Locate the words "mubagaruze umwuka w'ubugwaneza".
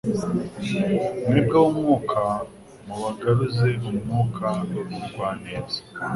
2.85-5.79